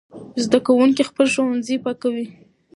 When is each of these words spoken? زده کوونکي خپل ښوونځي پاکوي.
زده 0.43 0.59
کوونکي 0.67 1.03
خپل 1.09 1.25
ښوونځي 1.33 1.75
پاکوي. 1.85 2.25